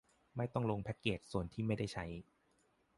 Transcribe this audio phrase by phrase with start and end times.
[0.35, 2.05] ไม่ต้องลงแพคเกจส่วนที่ไม่ได้ใช้